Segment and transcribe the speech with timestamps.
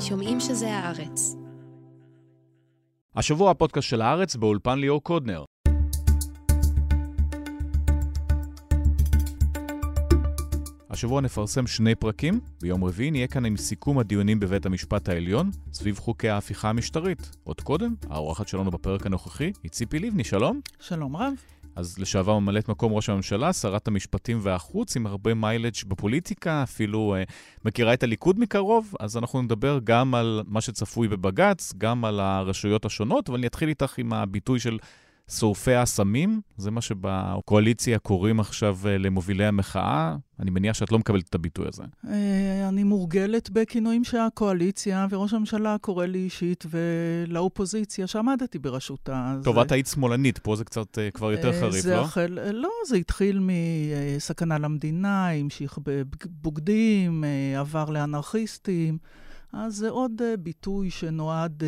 [0.00, 1.36] שומעים שזה הארץ.
[3.16, 5.44] השבוע הפודקאסט של הארץ באולפן ליאור קודנר.
[10.90, 12.40] השבוע נפרסם שני פרקים.
[12.62, 17.36] ביום רביעי נהיה כאן עם סיכום הדיונים בבית המשפט העליון סביב חוקי ההפיכה המשטרית.
[17.44, 20.60] עוד קודם, האורחת שלנו בפרק הנוכחי היא ציפי לבני, שלום.
[20.80, 21.32] שלום רב.
[21.76, 27.32] אז לשעבר ממלאת מקום ראש הממשלה, שרת המשפטים והחוץ, עם הרבה מיילג' בפוליטיקה, אפילו uh,
[27.64, 32.84] מכירה את הליכוד מקרוב, אז אנחנו נדבר גם על מה שצפוי בבג"ץ, גם על הרשויות
[32.84, 34.78] השונות, אבל אני אתחיל איתך עם הביטוי של
[35.30, 40.16] שורפי הסמים, זה מה שבקואליציה קוראים עכשיו אה, למובילי המחאה.
[40.40, 41.82] אני מניח שאת לא מקבלת את הביטוי הזה.
[42.08, 49.36] אה, אני מורגלת בכינויים שהקואליציה וראש הממשלה קורא לי אישית ולאופוזיציה שעמדתי בראשותה.
[49.42, 52.00] טוב, את היית שמאלנית, פה זה קצת אה, כבר יותר חריף, לא?
[52.00, 57.24] החל, לא, זה התחיל מסכנה למדינה, המשיך בבוגדים,
[57.58, 58.98] עבר לאנרכיסטים.
[59.52, 61.62] אז זה עוד ביטוי שנועד...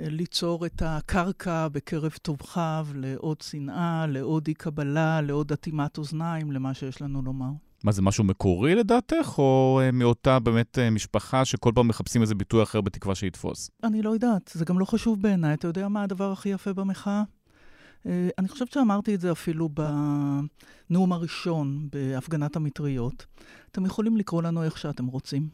[0.00, 7.22] ליצור את הקרקע בקרב תומכיו לעוד שנאה, לעוד אי-קבלה, לעוד אטימת אוזניים למה שיש לנו
[7.22, 7.50] לומר.
[7.84, 12.34] מה, זה משהו מקורי לדעתך, או אה, מאותה באמת אה, משפחה שכל פעם מחפשים איזה
[12.34, 13.70] ביטוי אחר בתקווה שיתפוס?
[13.84, 15.54] אני לא יודעת, זה גם לא חשוב בעיניי.
[15.54, 17.22] אתה יודע מה הדבר הכי יפה במחאה?
[18.06, 23.26] אה, אני חושבת שאמרתי את זה אפילו בנאום הראשון בהפגנת המטריות.
[23.70, 25.48] אתם יכולים לקרוא לנו איך שאתם רוצים.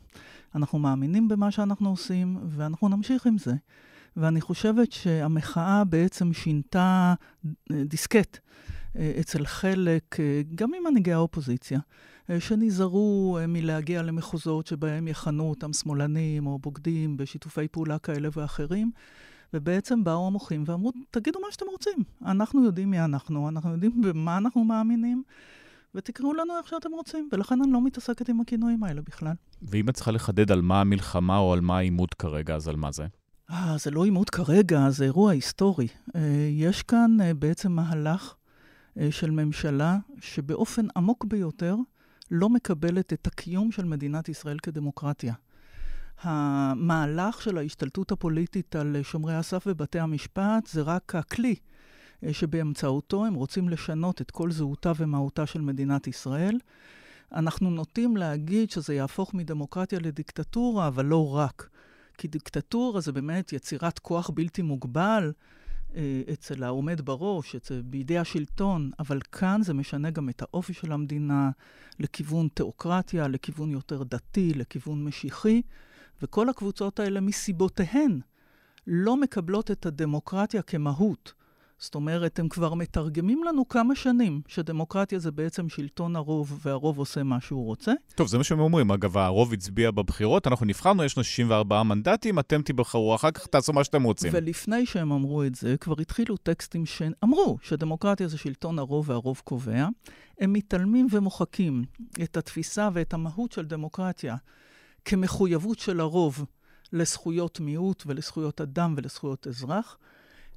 [0.54, 3.54] אנחנו מאמינים במה שאנחנו עושים, ואנחנו נמשיך עם זה.
[4.16, 7.14] ואני חושבת שהמחאה בעצם שינתה
[7.72, 8.38] אה, דיסקט
[8.96, 11.80] אה, אצל חלק, אה, גם ממנהיגי האופוזיציה,
[12.38, 18.90] שנזהרו מלהגיע למחוזות שבהם יכנו אותם שמאלנים או בוגדים בשיתופי פעולה כאלה ואחרים.
[19.54, 21.98] ובעצם באו המוחים ואמרו, תגידו מה שאתם רוצים.
[22.26, 25.22] אנחנו יודעים מי אנחנו, אנחנו יודעים במה אנחנו מאמינים,
[25.94, 27.28] ותקראו לנו איך שאתם רוצים.
[27.32, 29.34] ולכן אני לא מתעסקת עם הכינויים האלה בכלל.
[29.62, 32.92] ואם את צריכה לחדד על מה המלחמה או על מה העימות כרגע, אז על מה
[32.92, 33.06] זה?
[33.52, 35.88] אה, זה לא עימות כרגע, זה אירוע היסטורי.
[36.16, 38.34] אה, יש כאן אה, בעצם מהלך
[38.98, 41.76] אה, של ממשלה שבאופן עמוק ביותר
[42.30, 45.34] לא מקבלת את הקיום של מדינת ישראל כדמוקרטיה.
[46.22, 51.54] המהלך של ההשתלטות הפוליטית על שומרי הסף ובתי המשפט זה רק הכלי
[52.32, 56.58] שבאמצעותו הם רוצים לשנות את כל זהותה ומהותה של מדינת ישראל.
[57.32, 61.68] אנחנו נוטים להגיד שזה יהפוך מדמוקרטיה לדיקטטורה, אבל לא רק.
[62.18, 65.32] כי דיקטטורה זה באמת יצירת כוח בלתי מוגבל
[65.94, 70.92] אה, אצל העומד בראש, אצל, בידי השלטון, אבל כאן זה משנה גם את האופי של
[70.92, 71.50] המדינה
[71.98, 75.62] לכיוון תיאוקרטיה, לכיוון יותר דתי, לכיוון משיחי,
[76.22, 78.20] וכל הקבוצות האלה מסיבותיהן
[78.86, 81.32] לא מקבלות את הדמוקרטיה כמהות.
[81.82, 87.22] זאת אומרת, הם כבר מתרגמים לנו כמה שנים שדמוקרטיה זה בעצם שלטון הרוב, והרוב עושה
[87.22, 87.92] מה שהוא רוצה.
[88.14, 88.90] טוב, זה מה שהם אומרים.
[88.90, 93.72] אגב, הרוב הצביע בבחירות, אנחנו נבחרנו, יש לנו 64 מנדטים, אתם תבחרו, אחר כך תעשו
[93.72, 94.30] מה שאתם רוצים.
[94.34, 99.88] ולפני שהם אמרו את זה, כבר התחילו טקסטים שאמרו שדמוקרטיה זה שלטון הרוב והרוב קובע.
[100.40, 101.84] הם מתעלמים ומוחקים
[102.22, 104.36] את התפיסה ואת המהות של דמוקרטיה
[105.04, 106.44] כמחויבות של הרוב
[106.92, 109.98] לזכויות מיעוט ולזכויות אדם ולזכויות אזרח.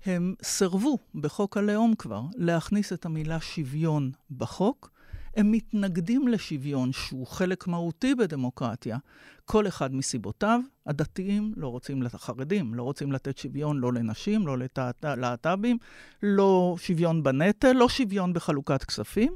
[0.05, 4.95] הם סירבו בחוק הלאום כבר להכניס את המילה שוויון בחוק.
[5.35, 8.97] הם מתנגדים לשוויון שהוא חלק מהותי בדמוקרטיה,
[9.45, 10.59] כל אחד מסיבותיו.
[10.85, 14.57] הדתיים לא רוצים, החרדים לא רוצים לתת שוויון לא לנשים, לא
[15.03, 15.77] ללהט"בים,
[16.23, 19.35] לא שוויון בנטל, לא שוויון בחלוקת כספים.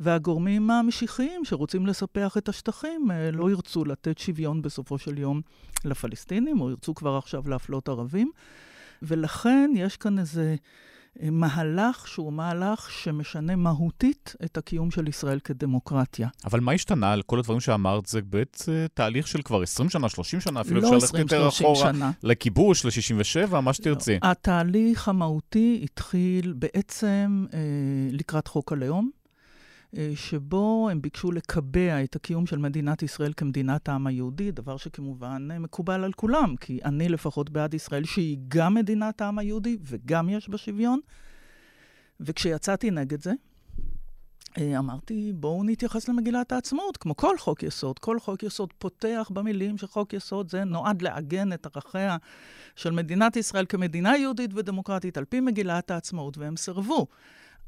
[0.00, 5.40] והגורמים המשיחיים שרוצים לספח את השטחים אה, לא ירצו לתת שוויון בסופו של יום
[5.84, 8.30] לפלסטינים, או ירצו כבר עכשיו להפלות ערבים.
[9.02, 10.56] ולכן יש כאן איזה
[11.22, 16.28] אה, מהלך שהוא מהלך שמשנה מהותית את הקיום של ישראל כדמוקרטיה.
[16.44, 18.06] אבל מה השתנה על כל הדברים שאמרת?
[18.06, 21.48] זה בעצם אה, תהליך של כבר 20 שנה, 30 שנה, אפילו לא אפשר ללכת יותר
[21.48, 21.92] אחורה.
[21.92, 22.10] שנה.
[22.22, 24.12] לכיבוש, ל-67, מה שתרצי.
[24.12, 24.30] לא.
[24.30, 27.58] התהליך המהותי התחיל בעצם אה,
[28.12, 29.10] לקראת חוק הלאום.
[29.96, 35.48] אה, שבו הם ביקשו לקבע את הקיום של מדינת ישראל כמדינת העם היהודי, דבר שכמובן
[35.50, 40.28] אה, מקובל על כולם, כי אני לפחות בעד ישראל שהיא גם מדינת העם היהודי וגם
[40.28, 41.00] יש בה שוויון.
[42.20, 43.32] וכשיצאתי נגד זה,
[44.58, 47.98] אה, אמרתי, בואו נתייחס למגילת העצמאות, כמו כל חוק יסוד.
[47.98, 52.16] כל חוק יסוד פותח במילים שחוק יסוד זה נועד לעגן את ערכיה
[52.76, 57.06] של מדינת ישראל כמדינה יהודית ודמוקרטית על פי מגילת העצמאות, והם סירבו.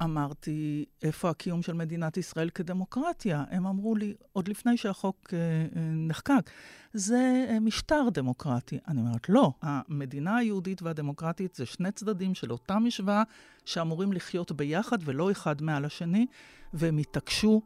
[0.03, 3.45] אמרתי, איפה הקיום של מדינת ישראל כדמוקרטיה?
[3.51, 6.51] הם אמרו לי, עוד לפני שהחוק אה, אה, נחקק,
[6.93, 8.79] זה אה, משטר דמוקרטי.
[8.89, 13.23] אני אומרת, לא, המדינה היהודית והדמוקרטית זה שני צדדים של אותה משוואה
[13.65, 16.27] שאמורים לחיות ביחד ולא אחד מעל השני,
[16.73, 17.63] והם התעקשו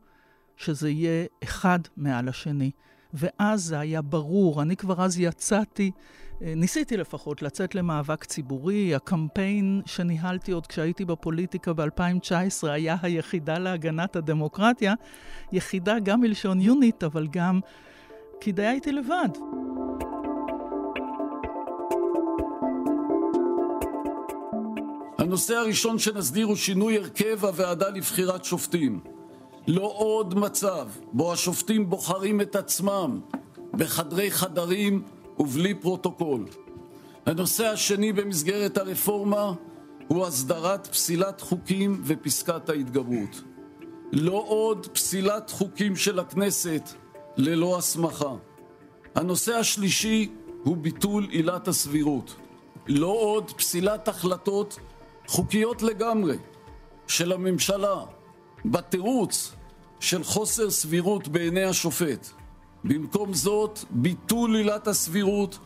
[0.57, 2.71] שזה יהיה אחד מעל השני.
[3.15, 5.91] ואז זה היה ברור, אני כבר אז יצאתי,
[6.45, 8.95] ניסיתי לפחות לצאת למאבק ציבורי.
[8.95, 14.95] הקמפיין שניהלתי עוד כשהייתי בפוליטיקה ב-2019 היה היחידה להגנת הדמוקרטיה,
[15.53, 17.61] יחידה גם מלשון unit, אבל גם
[18.41, 19.29] כי די הייתי לבד.
[25.19, 29.01] הנושא הראשון שנסדיר הוא שינוי הרכב הוועדה לבחירת שופטים.
[29.69, 33.21] לא עוד מצב בו השופטים בוחרים את עצמם
[33.73, 35.03] בחדרי חדרים
[35.43, 36.45] ובלי פרוטוקול.
[37.27, 39.53] הנושא השני במסגרת הרפורמה
[40.09, 43.43] הוא הסדרת פסילת חוקים ופסקת ההתגברות.
[44.13, 46.91] לא עוד פסילת חוקים של הכנסת
[47.37, 48.35] ללא הסמכה.
[49.15, 50.31] הנושא השלישי
[50.63, 52.35] הוא ביטול עילת הסבירות.
[52.87, 54.79] לא עוד פסילת החלטות
[55.27, 56.37] חוקיות לגמרי
[57.07, 58.05] של הממשלה
[58.65, 59.53] בתירוץ
[60.01, 62.42] של חוסר סבירות בעיני השופט.
[62.85, 65.59] במקום זאת, ביטול עילת הסבירות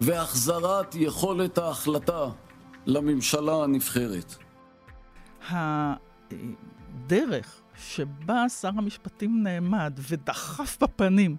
[0.00, 2.26] והחזרת יכולת ההחלטה
[2.86, 4.34] לממשלה הנבחרת.
[5.48, 11.36] הדרך שבה שר המשפטים נעמד ודחף בפנים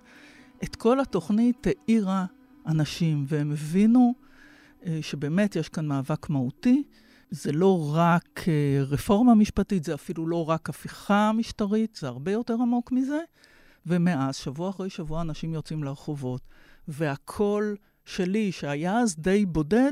[0.63, 2.25] את כל התוכנית האירה
[2.67, 4.13] אנשים, והם הבינו
[4.85, 6.83] אה, שבאמת יש כאן מאבק מהותי.
[7.31, 12.53] זה לא רק אה, רפורמה משפטית, זה אפילו לא רק הפיכה משטרית, זה הרבה יותר
[12.53, 13.19] עמוק מזה.
[13.87, 16.41] ומאז, שבוע אחרי שבוע, אנשים יוצאים לרחובות,
[16.87, 19.91] והקול שלי, שהיה אז די בודד,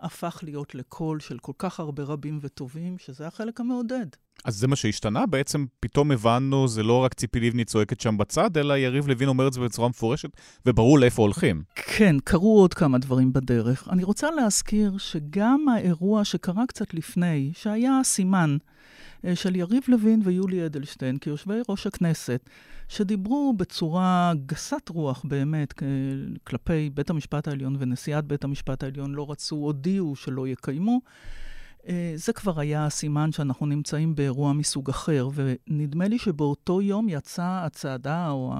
[0.00, 4.06] הפך להיות לקול של כל כך הרבה רבים וטובים, שזה החלק המעודד.
[4.44, 5.26] אז זה מה שהשתנה?
[5.26, 9.48] בעצם פתאום הבנו, זה לא רק ציפי לבני צועקת שם בצד, אלא יריב לוין אומר
[9.48, 10.30] את זה בצורה מפורשת,
[10.66, 11.62] וברור לאיפה הולכים.
[11.74, 13.88] כן, קרו עוד כמה דברים בדרך.
[13.90, 18.56] אני רוצה להזכיר שגם האירוע שקרה קצת לפני, שהיה סימן
[19.34, 22.50] של יריב לוין ויולי אדלשטיין כיושבי ראש הכנסת,
[22.88, 25.74] שדיברו בצורה גסת רוח באמת
[26.44, 31.00] כלפי בית המשפט העליון ונשיאת בית המשפט העליון, לא רצו, הודיעו שלא יקיימו.
[31.88, 37.64] אה, זה כבר היה הסימן שאנחנו נמצאים באירוע מסוג אחר, ונדמה לי שבאותו יום יצאה
[37.64, 38.54] הצעדה או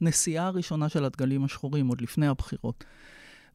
[0.00, 2.84] הנסיעה הראשונה של הדגלים השחורים, עוד לפני הבחירות.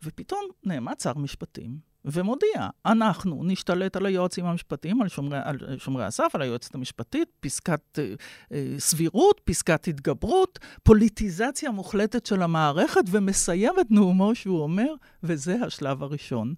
[0.04, 6.32] ופתאום נעמד שר משפטים ומודיע, אנחנו נשתלט על היועצים המשפטיים, על שומרי, על שומרי הסף,
[6.34, 8.14] על היועצת המשפטית, פסקת אה,
[8.52, 16.04] אה, סבירות, פסקת התגברות, פוליטיזציה מוחלטת של המערכת, ומסיים את נאומו שהוא אומר, וזה השלב
[16.04, 16.54] הראשון.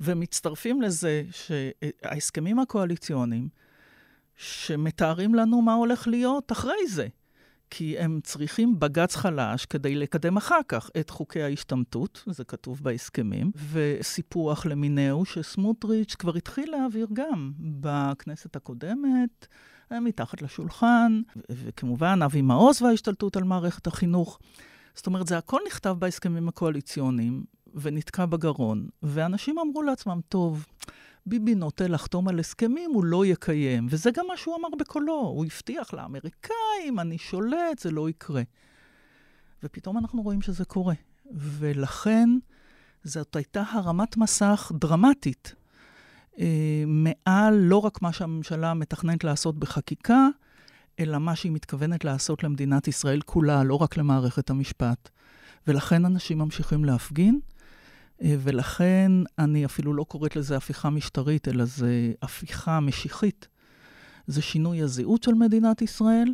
[0.00, 3.48] ומצטרפים לזה שההסכמים הקואליציוניים,
[4.36, 7.06] שמתארים לנו מה הולך להיות אחרי זה.
[7.70, 13.50] כי הם צריכים בג"ץ חלש כדי לקדם אחר כך את חוקי ההשתמטות, זה כתוב בהסכמים,
[13.72, 19.46] וסיפוח למיניהו שסמוטריץ' כבר התחיל להעביר גם בכנסת הקודמת,
[19.90, 21.20] מתחת לשולחן,
[21.50, 24.38] וכמובן אבי מעוז וההשתלטות על מערכת החינוך.
[24.94, 27.44] זאת אומרת, זה הכל נכתב בהסכמים הקואליציוניים,
[27.76, 30.66] ונתקע בגרון, ואנשים אמרו לעצמם, טוב,
[31.26, 33.86] ביבי נוטה לחתום על הסכמים, הוא לא יקיים.
[33.90, 35.20] וזה גם מה שהוא אמר בקולו.
[35.20, 38.42] הוא הבטיח לאמריקאים, אני שולט, זה לא יקרה.
[39.62, 40.94] ופתאום אנחנו רואים שזה קורה.
[41.34, 42.28] ולכן
[43.04, 45.54] זאת הייתה הרמת מסך דרמטית.
[46.38, 50.28] אה, מעל לא רק מה שהממשלה מתכננת לעשות בחקיקה,
[51.00, 55.08] אלא מה שהיא מתכוונת לעשות למדינת ישראל כולה, לא רק למערכת המשפט.
[55.66, 57.40] ולכן אנשים ממשיכים להפגין,
[58.20, 63.48] ולכן אני אפילו לא קוראת לזה הפיכה משטרית, אלא זה הפיכה משיחית.
[64.26, 66.32] זה שינוי הזהות של מדינת ישראל,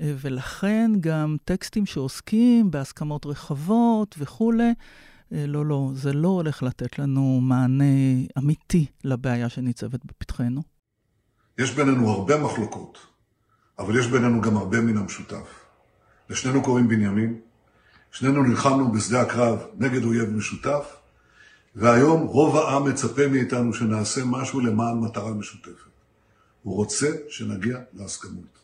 [0.00, 4.72] אה, ולכן גם טקסטים שעוסקים בהסכמות רחבות וכולי,
[5.32, 7.84] אה, לא, לא, זה לא הולך לתת לנו מענה
[8.38, 10.62] אמיתי לבעיה שניצבת בפתחנו.
[11.58, 12.98] יש בינינו הרבה מחלוקות,
[13.78, 15.64] אבל יש בינינו גם הרבה מן המשותף.
[16.30, 17.40] לשנינו קוראים בנימין,
[18.12, 20.96] שנינו נלחמנו בשדה הקרב נגד אויב משותף,
[21.78, 25.88] והיום רוב העם מצפה מאיתנו שנעשה משהו למען מטרה משותפת.
[26.62, 28.58] הוא רוצה שנגיע להסכמות.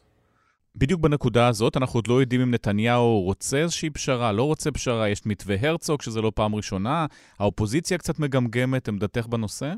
[0.76, 5.08] בדיוק בנקודה הזאת, אנחנו עוד לא יודעים אם נתניהו רוצה איזושהי פשרה, לא רוצה פשרה,
[5.08, 7.06] יש מתווה הרצוג, שזה לא פעם ראשונה,
[7.38, 9.72] האופוזיציה קצת מגמגמת, עמדתך בנושא?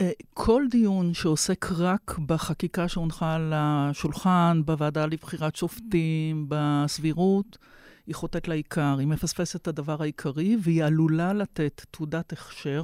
[0.00, 7.58] אה, כל דיון שעוסק רק בחקיקה שהונחה על השולחן, בוועדה לבחירת שופטים, בסבירות,
[8.08, 12.82] היא חוטאת לעיקר, היא מפספסת את הדבר העיקרי, והיא עלולה לתת תעודת הכשר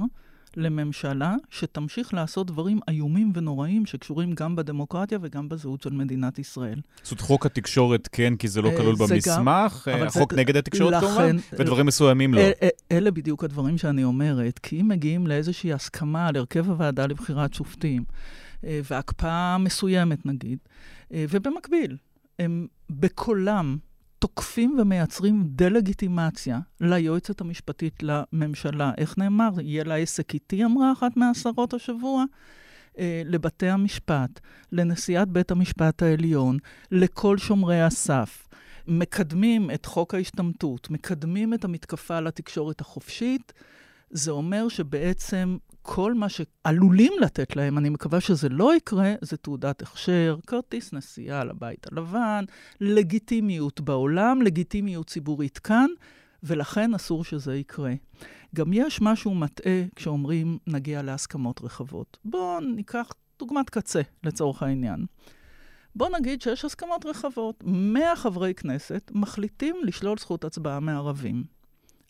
[0.57, 6.81] לממשלה שתמשיך לעשות דברים איומים ונוראים שקשורים גם בדמוקרטיה וגם בזהות של מדינת ישראל.
[7.03, 10.55] זאת אומרת, חוק התקשורת כן, כי זה לא אה, כלול במסמך, גם, החוק זה, נגד
[10.55, 12.39] התקשורת לכן, כמובן, ודברים מסוימים לא.
[12.39, 17.53] אל, אלה בדיוק הדברים שאני אומרת, כי אם מגיעים לאיזושהי הסכמה על הרכב הוועדה לבחירת
[17.53, 18.03] שופטים,
[18.63, 20.59] אה, והקפאה מסוימת נגיד,
[21.13, 21.97] אה, ובמקביל,
[22.39, 23.77] הם בקולם
[24.19, 28.91] תוקפים ומייצרים דה-לגיטימציה ליועצת המשפטית לממשלה.
[28.97, 29.49] איך נאמר?
[29.61, 32.23] יהיה לה עסק איתי, אמרה אחת מהשרות השבוע.
[32.99, 34.39] אה, לבתי המשפט,
[34.71, 36.57] לנשיאת בית המשפט העליון,
[36.91, 38.47] לכל שומרי הסף.
[38.87, 43.53] מקדמים את חוק ההשתמטות, מקדמים את המתקפה על התקשורת החופשית,
[44.09, 49.81] זה אומר שבעצם כל מה שעלולים לתת להם, אני מקווה שזה לא יקרה, זה תעודת
[49.81, 52.45] הכשר, כרטיס נסיעה לבית הלבן,
[52.81, 55.87] לגיטימיות בעולם, לגיטימיות ציבורית כאן,
[56.43, 57.93] ולכן אסור שזה יקרה.
[58.55, 62.17] גם יש משהו מטעה כשאומרים נגיע להסכמות רחבות.
[62.25, 65.05] בואו ניקח דוגמת קצה לצורך העניין.
[65.95, 67.63] בואו נגיד שיש הסכמות רחבות.
[67.65, 71.54] 100 חברי כנסת מחליטים לשלול זכות הצבעה מערבים.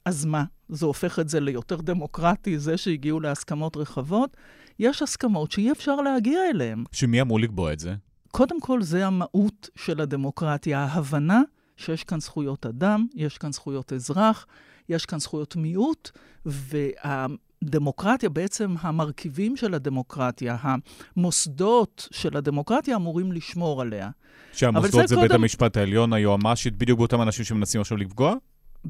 [0.06, 0.44] אז מה?
[0.70, 4.38] זה הופך את זה ליותר דמוקרטי, זה שהגיעו להסכמות רחבות?
[4.80, 6.84] יש הסכמות שאי אפשר להגיע אליהן.
[6.92, 7.96] שמי אמור לקבוע את זה?
[8.32, 11.42] קודם כל, זה המהות של הדמוקרטיה, ההבנה
[11.78, 14.46] שיש כאן זכויות אדם, יש כאן זכויות אזרח,
[14.90, 16.12] יש כאן זכויות מיעוט,
[16.46, 24.10] והדמוקרטיה, בעצם המרכיבים של הדמוקרטיה, המוסדות של הדמוקרטיה אמורים לשמור עליה.
[24.54, 25.28] שהמוסדות זה, זה קודם...
[25.28, 28.36] בית המשפט העליון, היועמ"שית, בדיוק באותם אנשים שמנסים עכשיו לפגוע?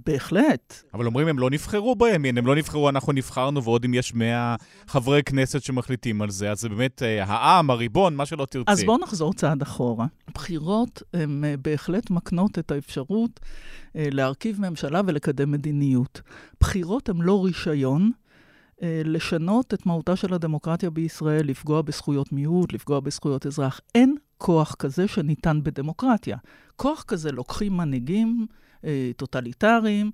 [0.05, 0.83] בהחלט.
[0.93, 4.55] אבל אומרים, הם לא נבחרו בימין, הם לא נבחרו, אנחנו נבחרנו, ועוד אם יש 100
[4.87, 8.71] חברי כנסת שמחליטים על זה, אז זה באמת אה, העם, הריבון, מה שלא תרצי.
[8.71, 10.05] אז בואו נחזור צעד אחורה.
[10.33, 13.39] בחירות הן אה, בהחלט מקנות את האפשרות
[13.95, 16.21] אה, להרכיב ממשלה ולקדם מדיניות.
[16.59, 18.11] בחירות הן לא רישיון.
[19.05, 23.79] לשנות את מהותה של הדמוקרטיה בישראל, לפגוע בזכויות מיעוט, לפגוע בזכויות אזרח.
[23.95, 26.37] אין כוח כזה שניתן בדמוקרטיה.
[26.75, 28.47] כוח כזה לוקחים מנהיגים,
[28.85, 30.11] אה, טוטליטריים,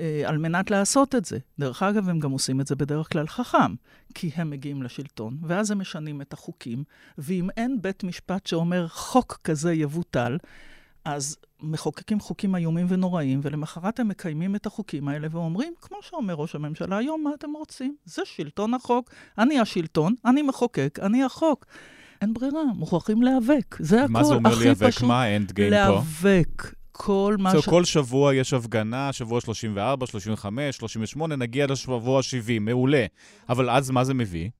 [0.00, 1.38] אה, על מנת לעשות את זה.
[1.58, 3.74] דרך אגב, הם גם עושים את זה בדרך כלל חכם,
[4.14, 6.84] כי הם מגיעים לשלטון, ואז הם משנים את החוקים,
[7.18, 10.38] ואם אין בית משפט שאומר חוק כזה יבוטל,
[11.04, 16.54] אז מחוקקים חוקים איומים ונוראים, ולמחרת הם מקיימים את החוקים האלה ואומרים, כמו שאומר ראש
[16.54, 17.96] הממשלה היום, מה אתם רוצים?
[18.04, 19.10] זה שלטון החוק.
[19.38, 21.66] אני השלטון, אני מחוקק, אני החוק.
[22.20, 23.76] אין ברירה, מוכרחים להיאבק.
[23.78, 24.22] זה הכל הכי פשוט.
[24.22, 25.02] מה זה אומר להיאבק?
[25.02, 25.76] מה האנד גיים פה?
[25.76, 26.83] להיאבק.
[26.96, 27.68] כל מה ש...
[27.68, 33.06] כל שבוע יש הפגנה, שבוע 34, 35, 38, נגיע לשבוע 70, מעולה.
[33.48, 34.50] אבל אז מה זה מביא?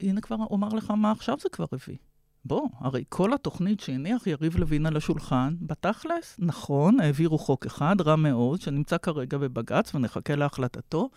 [0.00, 1.96] הנה כבר אומר לך מה עכשיו זה כבר הביא.
[2.46, 8.16] בוא, הרי כל התוכנית שהניח יריב לוין על השולחן, בתכלס, נכון, העבירו חוק אחד, רע
[8.16, 11.10] מאוד, שנמצא כרגע בבג"ץ ונחכה להחלטתו,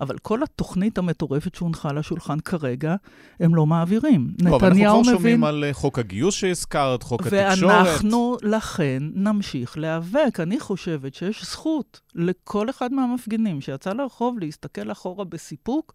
[0.00, 2.96] אבל כל התוכנית המטורפת שהונחה על השולחן כרגע,
[3.40, 4.34] הם לא מעבירים.
[4.42, 4.74] לא, נתניהו מבין...
[4.74, 7.86] אבל אנחנו כבר שומעים על אה, חוק הגיוס שהזכרת, חוק התקשורת.
[7.86, 10.40] ואנחנו, לכן, נמשיך להיאבק.
[10.40, 15.94] אני חושבת שיש זכות לכל אחד מהמפגינים שיצא לרחוב להסתכל אחורה בסיפוק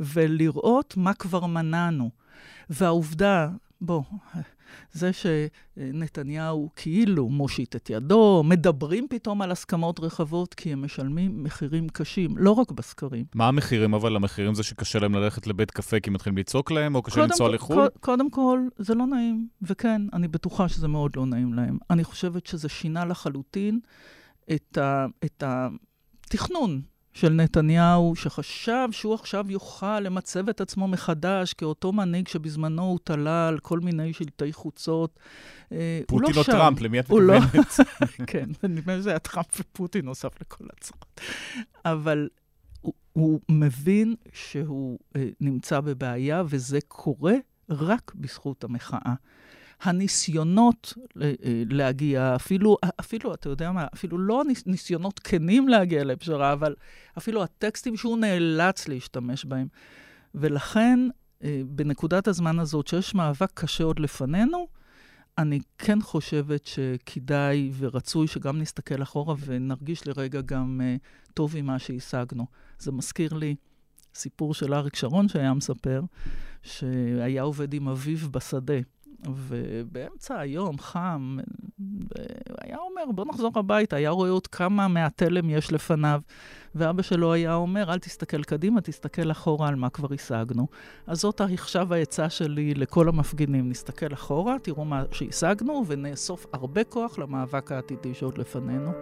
[0.00, 2.10] ולראות מה כבר מנענו.
[2.70, 3.48] והעובדה
[3.84, 4.02] בוא,
[4.92, 11.88] זה שנתניהו כאילו מושיט את ידו, מדברים פתאום על הסכמות רחבות, כי הם משלמים מחירים
[11.88, 13.24] קשים, לא רק בסקרים.
[13.34, 14.16] מה המחירים אבל?
[14.16, 17.88] המחירים זה שקשה להם ללכת לבית קפה כי מתחילים לצעוק להם, או קשה לנסוע לחו"ל?
[18.00, 21.78] קודם כל, זה לא נעים, וכן, אני בטוחה שזה מאוד לא נעים להם.
[21.90, 23.80] אני חושבת שזה שינה לחלוטין
[24.54, 26.82] את, ה, את התכנון
[27.14, 33.48] של נתניהו, שחשב שהוא עכשיו יוכל למצב את עצמו מחדש כאותו מנהיג שבזמנו הוא תלה
[33.48, 35.18] על כל מיני שלטי חוצות.
[35.72, 37.78] אה, פוטין לא או טראמפ, למי את לא- מתכוונת?
[37.78, 38.26] לא...
[38.26, 41.20] כן, נדמה לי שזה היה טראמפ ופוטין נוסף לכל הצרות.
[41.84, 42.28] אבל
[42.80, 47.34] הוא, הוא מבין שהוא אה, נמצא בבעיה, וזה קורה
[47.70, 49.14] רק בזכות המחאה.
[49.82, 51.32] הניסיונות אה,
[51.70, 56.74] להגיע, אפילו, אפילו, אתה יודע מה, אפילו לא ניסיונות כנים להגיע לפשרה, אבל
[57.18, 59.66] אפילו הטקסטים שהוא נאלץ להשתמש בהם.
[60.34, 60.98] ולכן,
[61.44, 64.66] אה, בנקודת הזמן הזאת, שיש מאבק קשה עוד לפנינו,
[65.38, 71.78] אני כן חושבת שכדאי ורצוי שגם נסתכל אחורה ונרגיש לרגע גם uh, טוב עם מה
[71.78, 72.46] שהשגנו.
[72.78, 73.54] זה מזכיר לי
[74.14, 76.02] סיפור של אריק שרון שהיה מספר,
[76.62, 78.74] שהיה עובד עם אביו בשדה.
[79.26, 81.38] ובאמצע היום, חם,
[82.60, 86.20] היה אומר, בוא נחזור הביתה, היה רואה עוד כמה מהתלם יש לפניו.
[86.74, 90.66] ואבא שלו היה אומר, אל תסתכל קדימה, תסתכל אחורה על מה כבר השגנו.
[91.06, 97.18] אז זאת עכשיו העצה שלי לכל המפגינים, נסתכל אחורה, תראו מה שהשגנו, ונאסוף הרבה כוח
[97.18, 98.92] למאבק העתידי שעוד לפנינו.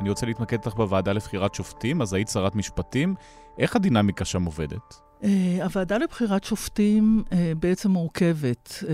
[0.00, 3.14] אני רוצה להתמקד איתך בוועדה לבחירת שופטים, אז היית שרת משפטים.
[3.58, 5.00] איך הדינמיקה שם עובדת?
[5.22, 5.26] Uh,
[5.62, 8.86] הוועדה לבחירת שופטים uh, בעצם מורכבת uh,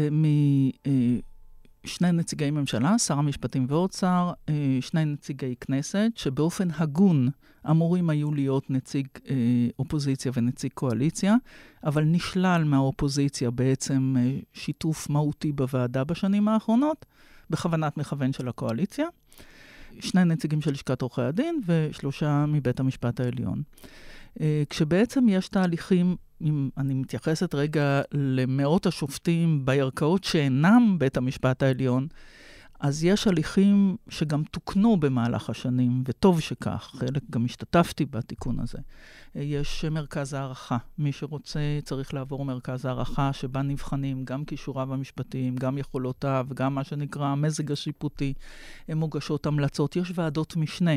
[1.84, 3.66] שני נציגי ממשלה, שר המשפטים
[4.48, 7.28] אה, שני נציגי כנסת, שבאופן הגון
[7.70, 9.34] אמורים היו להיות נציג אה,
[9.78, 11.36] אופוזיציה ונציג קואליציה,
[11.84, 17.06] אבל נשלל מהאופוזיציה בעצם אה, שיתוף מהותי בוועדה בשנים האחרונות,
[17.50, 19.06] בכוונת מכוון של הקואליציה.
[20.00, 23.62] שני נציגים של לשכת עורכי הדין ושלושה מבית המשפט העליון.
[24.70, 32.06] כשבעצם יש תהליכים אם אני מתייחסת רגע למאות השופטים בערכאות שאינם בית המשפט העליון,
[32.82, 38.78] אז יש הליכים שגם תוקנו במהלך השנים, וטוב שכך, חלק גם השתתפתי בתיקון הזה.
[39.34, 40.76] יש מרכז הערכה.
[40.98, 46.84] מי שרוצה צריך לעבור מרכז הערכה, שבה נבחנים גם כישוריו המשפטיים, גם יכולותיו, גם מה
[46.84, 48.34] שנקרא המזג השיפוטי.
[48.88, 49.96] הן מוגשות המלצות.
[49.96, 50.96] יש ועדות משנה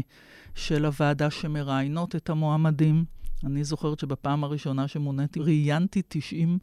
[0.56, 3.06] של הוועדה שמראיינות את המועמדים.
[3.44, 6.58] אני זוכרת שבפעם הראשונה שמוניתי ראיינתי 90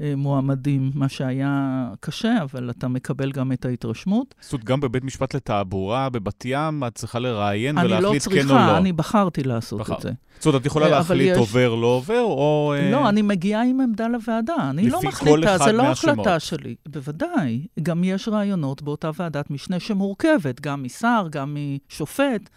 [0.00, 4.34] אה, מועמדים, מה שהיה קשה, אבל אתה מקבל גם את ההתרשמות.
[4.40, 8.50] זאת אומרת, גם בבית משפט לתעבורה בבת ים, את צריכה לראיין ולהחליט לא צריכה, כן
[8.50, 8.54] או לא.
[8.54, 9.94] אני לא צריכה, אני בחרתי לעשות בחר.
[9.94, 10.10] את זה.
[10.38, 11.38] זאת אומרת, את יכולה להחליט יש...
[11.38, 12.74] עובר, לא עובר, או...
[12.76, 14.70] אה, לא, אני מגיעה עם עמדה לוועדה.
[14.70, 16.74] אני לא מחליטה, זה לא החלטה שלי.
[16.88, 17.66] בוודאי.
[17.82, 21.56] גם יש רעיונות באותה ועדת משנה שמורכבת, גם משר, גם
[21.88, 22.50] משופט.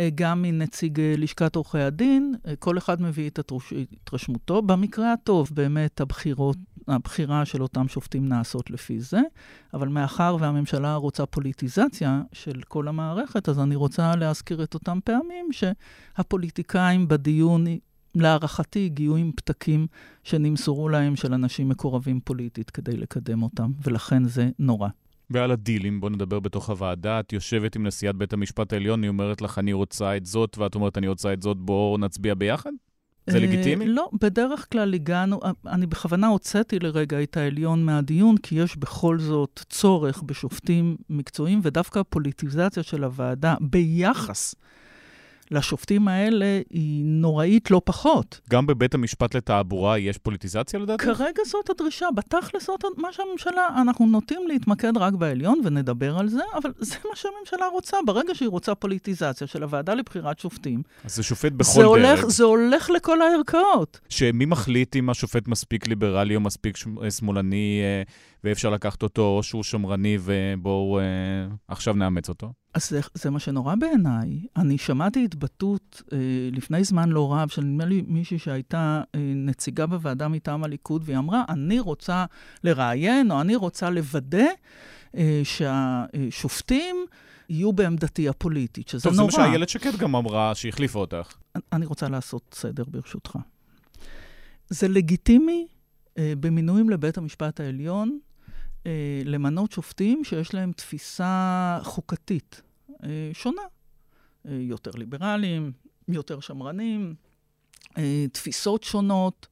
[0.00, 4.62] אה, גם מנציג אה, לשכת עורכי הדין, אה, כל אחד מביא את התרשמותו.
[4.62, 6.56] במקרה הטוב, באמת הבחירות,
[6.88, 9.20] הבחירה של אותם שופטים נעשות לפי זה,
[9.74, 15.48] אבל מאחר והממשלה רוצה פוליטיזציה של כל המערכת, אז אני רוצה להזכיר את אותם פעמים
[15.52, 17.64] שהפוליטיקאים בדיון
[18.14, 19.86] להערכתי הגיעו עם פתקים
[20.24, 24.88] שנמסרו להם של אנשים מקורבים פוליטית כדי לקדם אותם, ולכן זה נורא.
[25.30, 27.20] ועל הדילים, בוא נדבר בתוך הוועדה.
[27.20, 30.74] את יושבת עם נשיאת בית המשפט העליון, היא אומרת לך, אני רוצה את זאת, ואת
[30.74, 32.70] אומרת, אני רוצה את זאת, בואו נצביע ביחד?
[33.26, 33.86] זה אה, לגיטימי?
[33.86, 39.64] לא, בדרך כלל הגענו, אני בכוונה הוצאתי לרגע את העליון מהדיון, כי יש בכל זאת
[39.68, 44.54] צורך בשופטים מקצועיים, ודווקא הפוליטיזציה של הוועדה ביחס
[45.50, 48.40] לשופטים האלה היא נוראית לא פחות.
[48.50, 51.04] גם בבית המשפט לתעבורה יש פוליטיזציה לדעתך?
[51.04, 52.06] כרגע זאת הדרישה.
[52.14, 57.16] בתכלס זאת מה שהממשלה, אנחנו נוטים להתמקד רק בעליון ונדבר על זה, אבל זה מה
[57.16, 57.96] שהממשלה רוצה.
[58.06, 60.82] ברגע שהיא רוצה פוליטיזציה של הוועדה לבחירת שופטים...
[61.04, 61.88] אז זה שופט בכל זה דרג.
[61.88, 64.00] הולך, זה הולך לכל הערכאות.
[64.08, 66.76] שמי מחליט אם השופט מספיק ליברלי או מספיק
[67.10, 68.02] שמאלני, אה,
[68.44, 71.04] ואפשר לקחת אותו, או שהוא שמרני, ובואו אה,
[71.68, 72.52] עכשיו נאמץ אותו?
[72.74, 74.46] אז זה, זה מה שנורא בעיניי.
[74.56, 76.18] אני שמעתי התבטאות אה,
[76.52, 81.18] לפני זמן לא רב של נדמה לי מישהי שהייתה אה, נציגה בוועדה מטעם הליכוד, והיא
[81.18, 82.24] אמרה, אני רוצה
[82.64, 84.46] לראיין, או אני רוצה לוודא
[85.16, 86.96] אה, שהשופטים...
[87.50, 89.30] יהיו בעמדתי הפוליטית, שזה טוב, נורא.
[89.30, 91.34] טוב, זה מה שאיילת שקד גם אמרה, שהחליפה אותך.
[91.72, 93.38] אני רוצה לעשות סדר, ברשותך.
[94.68, 95.66] זה לגיטימי
[96.18, 98.18] אה, במינויים לבית המשפט העליון
[98.86, 102.62] אה, למנות שופטים שיש להם תפיסה חוקתית
[103.04, 103.62] אה, שונה.
[104.48, 105.72] אה, יותר ליברליים,
[106.08, 107.14] יותר שמרנים,
[107.98, 109.46] אה, תפיסות שונות.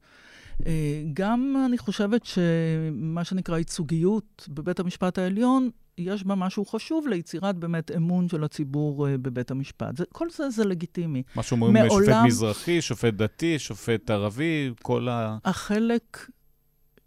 [0.65, 7.55] אה, גם אני חושבת שמה שנקרא ייצוגיות בבית המשפט העליון, יש בה משהו חשוב ליצירת
[7.55, 9.97] באמת אמון של הציבור uh, בבית המשפט.
[9.97, 11.23] זה, כל זה זה לגיטימי.
[11.35, 12.05] מה שאומרים מעולם...
[12.05, 15.37] שופט מזרחי, שופט דתי, שופט ערבי, כל ה...
[15.45, 16.27] החלק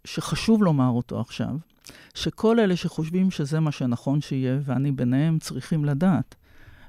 [0.05, 1.55] שחשוב לומר אותו עכשיו,
[2.13, 6.35] שכל אלה שחושבים שזה מה שנכון שיהיה, ואני ביניהם, צריכים לדעת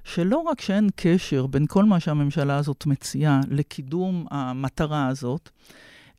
[0.04, 5.50] שלא רק שאין קשר בין כל מה שהממשלה הזאת מציעה לקידום המטרה הזאת,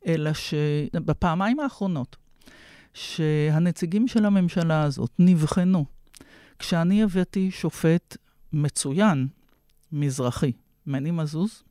[0.06, 2.16] אלא שבפעמיים האחרונות,
[2.94, 5.84] שהנציגים של הממשלה הזאת נבחנו,
[6.58, 8.16] כשאני הבאתי שופט
[8.52, 9.28] מצוין,
[9.92, 10.52] מזרחי,
[10.86, 11.62] מני מזוז,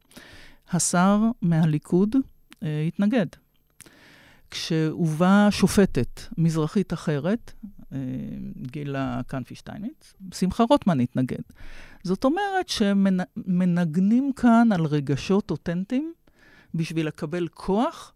[0.72, 2.16] השר מהליכוד
[2.64, 3.28] אה, התנגד.
[4.56, 7.54] כשהובאה שופטת מזרחית אחרת,
[7.94, 7.98] אה,
[8.62, 11.42] גילה קנפי שטייניץ, שמחה רוטמן התנגד.
[12.04, 16.14] זאת אומרת שמנגנים כאן על רגשות אותנטיים
[16.74, 18.14] בשביל לקבל כוח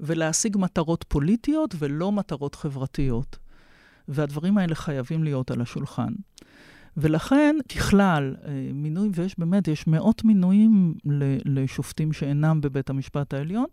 [0.00, 3.38] ולהשיג מטרות פוליטיות ולא מטרות חברתיות.
[4.08, 6.12] והדברים האלה חייבים להיות על השולחן.
[6.96, 10.94] ולכן, ככלל, אה, מינוי, ויש באמת, יש מאות מינויים
[11.44, 13.66] לשופטים שאינם בבית המשפט העליון,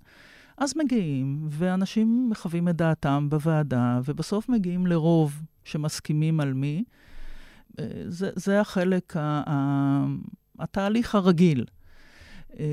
[0.60, 6.84] אז מגיעים, ואנשים מחווים את דעתם בוועדה, ובסוף מגיעים לרוב שמסכימים על מי.
[7.80, 10.06] אה, זה, זה החלק, ה, ה,
[10.60, 11.66] התהליך הרגיל.
[12.60, 12.66] אה,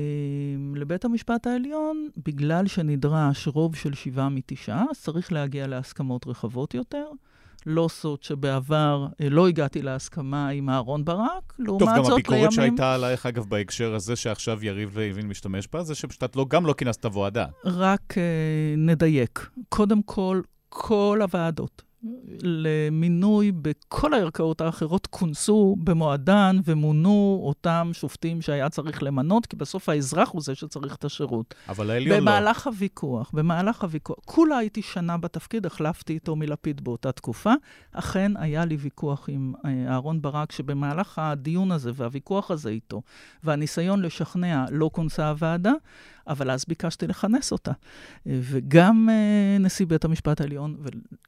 [0.75, 7.07] לבית המשפט העליון, בגלל שנדרש רוב של שבעה מתשעה, אז צריך להגיע להסכמות רחבות יותר.
[7.65, 12.03] לא סוד שבעבר אה, לא הגעתי להסכמה עם אהרון ברק, לעומת זאת לימים...
[12.03, 16.23] טוב, גם הביקורת שהייתה עלייך, אגב, בהקשר הזה שעכשיו יריב לוין משתמש בה, זה שפשוט
[16.23, 17.45] את לא, גם לא כינסת ועדה.
[17.65, 18.17] רק uh,
[18.77, 19.49] נדייק.
[19.69, 21.86] קודם כל, כל הוועדות
[22.41, 30.29] למינוי בכל הערכאות האחרות כונסו במועדן ומונו אותם שופטים שהיה צריך למנות, כי בסוף האזרח
[30.29, 31.55] הוא זה שצריך את השירות.
[31.69, 32.21] אבל העליון לא.
[32.21, 37.53] במהלך הוויכוח, במהלך הוויכוח, כולה הייתי שנה בתפקיד, החלפתי איתו מלפיד באותה תקופה.
[37.91, 43.01] אכן היה לי ויכוח עם אה, אהרן ברק, שבמהלך הדיון הזה והוויכוח הזה איתו,
[43.43, 45.73] והניסיון לשכנע, לא כונסה הוועדה.
[46.27, 47.71] אבל אז ביקשתי לכנס אותה.
[48.25, 50.77] וגם uh, נשיא בית המשפט העליון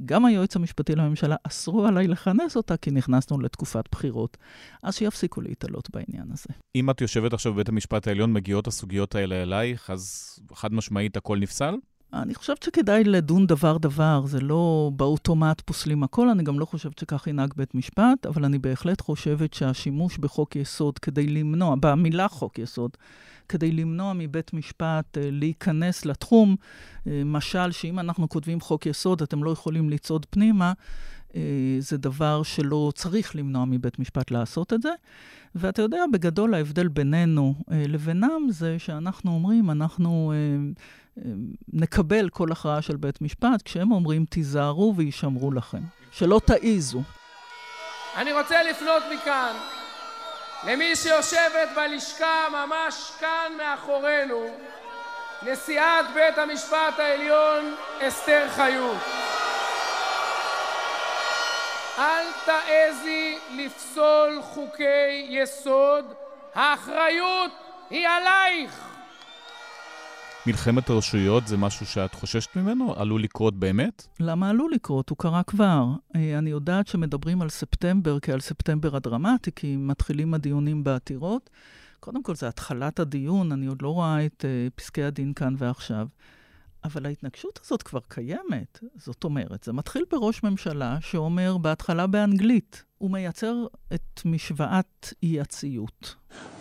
[0.02, 4.38] וגם היועץ המשפטי לממשלה אסרו עליי לכנס אותה, כי נכנסנו לתקופת בחירות.
[4.84, 6.50] אז שיפסיקו להתעלות בעניין הזה.
[6.76, 11.38] אם את יושבת עכשיו בבית המשפט העליון, מגיעות הסוגיות האלה אלייך, אז חד משמעית הכל
[11.38, 11.76] נפסל?
[12.14, 17.28] אני חושבת שכדאי לדון דבר-דבר, זה לא באוטומט פוסלים הכל, אני גם לא חושבת שכך
[17.28, 22.92] ינהג בית משפט, אבל אני בהחלט חושבת שהשימוש בחוק יסוד כדי למנוע, במילה חוק יסוד,
[23.50, 26.56] כדי למנוע מבית משפט uh, להיכנס לתחום.
[26.56, 30.74] Uh, משל, שאם אנחנו כותבים חוק יסוד, אתם לא יכולים לצעוד פנימה,
[31.30, 31.34] uh,
[31.80, 34.92] זה דבר שלא צריך למנוע מבית משפט לעשות את זה.
[35.56, 40.34] ואתה יודע, בגדול ההבדל בינינו לבינם זה שאנחנו אומרים, אנחנו
[41.74, 45.82] נקבל כל הכרעה של בית משפט, כשהם אומרים, תיזהרו ויישמרו לכם.
[46.12, 47.02] שלא תעיזו.
[48.18, 49.79] אני רוצה לפנות מכאן
[50.64, 54.58] למי שיושבת בלשכה ממש כאן מאחורינו,
[55.42, 58.98] נשיאת בית המשפט העליון אסתר חיות.
[62.00, 66.14] אל תעזי לפסול חוקי יסוד,
[66.56, 67.52] האחריות
[67.90, 68.99] היא עלייך.
[70.50, 72.94] מלחמת הרשויות זה משהו שאת חוששת ממנו?
[72.96, 74.08] עלול לקרות באמת?
[74.20, 75.10] למה עלול לקרות?
[75.10, 75.86] הוא קרה כבר.
[76.16, 81.50] אה, אני יודעת שמדברים על ספטמבר כעל ספטמבר הדרמטי, כי מתחילים הדיונים בעתירות.
[82.00, 86.08] קודם כל, זה התחלת הדיון, אני עוד לא רואה את uh, פסקי הדין כאן ועכשיו.
[86.84, 88.80] אבל ההתנגשות הזאת כבר קיימת.
[88.96, 96.16] זאת אומרת, זה מתחיל בראש ממשלה שאומר בהתחלה באנגלית, הוא מייצר את משוואת אי-הציות.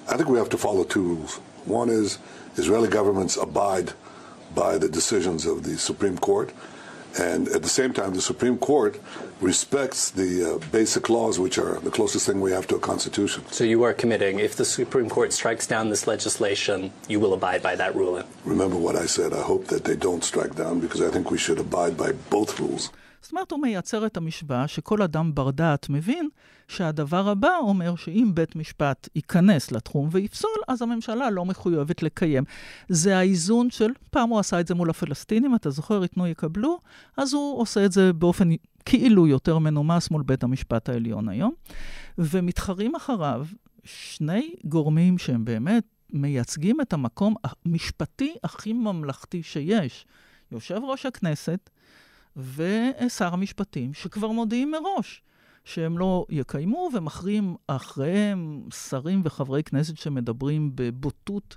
[0.06, 1.57] I think we have to follow two rules.
[1.68, 2.18] One is
[2.56, 3.92] Israeli governments abide
[4.54, 6.52] by the decisions of the Supreme Court.
[7.18, 9.00] And at the same time, the Supreme Court
[9.40, 13.44] respects the uh, basic laws, which are the closest thing we have to a constitution.
[13.50, 17.62] So you are committing, if the Supreme Court strikes down this legislation, you will abide
[17.62, 18.24] by that ruling?
[18.44, 19.32] Remember what I said.
[19.32, 22.60] I hope that they don't strike down because I think we should abide by both
[22.60, 22.90] rules.
[23.22, 26.28] זאת אומרת, הוא מייצר את המשוואה שכל אדם בר דעת מבין
[26.68, 32.44] שהדבר הבא אומר שאם בית משפט ייכנס לתחום ויפסול, אז הממשלה לא מחויבת לקיים.
[32.88, 36.78] זה האיזון של, פעם הוא עשה את זה מול הפלסטינים, אתה זוכר, ייתנו יקבלו,
[37.16, 38.48] אז הוא עושה את זה באופן
[38.84, 41.52] כאילו יותר מנומס מול בית המשפט העליון היום.
[42.18, 43.46] ומתחרים אחריו
[43.84, 50.06] שני גורמים שהם באמת מייצגים את המקום המשפטי הכי ממלכתי שיש.
[50.52, 51.70] יושב ראש הכנסת,
[52.38, 55.22] ושר המשפטים, שכבר מודיעים מראש
[55.64, 61.56] שהם לא יקיימו, ומכריעים אחריהם שרים וחברי כנסת שמדברים בבוטות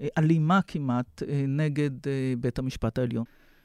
[0.00, 3.24] אה, אלימה כמעט אה, נגד אה, בית המשפט העליון.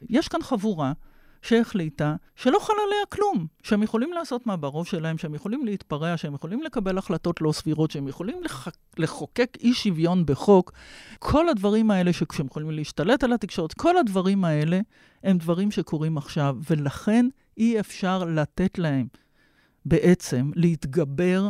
[0.09, 0.93] יש כאן חבורה
[1.41, 6.33] שהחליטה שלא חל עליה כלום, שהם יכולים לעשות מה בראש שלהם, שהם יכולים להתפרע, שהם
[6.33, 8.67] יכולים לקבל החלטות לא סבירות, שהם יכולים לח...
[8.97, 10.71] לחוקק אי שוויון בחוק.
[11.19, 14.79] כל הדברים האלה שהם יכולים להשתלט על התקשורת, כל הדברים האלה
[15.23, 17.25] הם דברים שקורים עכשיו, ולכן
[17.57, 19.07] אי אפשר לתת להם
[19.85, 21.49] בעצם להתגבר